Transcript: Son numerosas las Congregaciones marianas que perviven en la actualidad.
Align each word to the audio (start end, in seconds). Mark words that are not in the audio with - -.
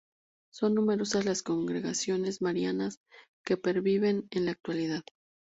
Son 0.51 0.73
numerosas 0.73 1.25
las 1.25 1.43
Congregaciones 1.43 2.41
marianas 2.41 2.97
que 3.45 3.55
perviven 3.55 4.25
en 4.31 4.45
la 4.45 4.51
actualidad. 4.53 5.03